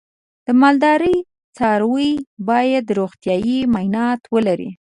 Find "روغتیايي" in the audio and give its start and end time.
2.99-3.59